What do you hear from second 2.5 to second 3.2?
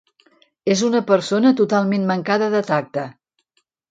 de tacte.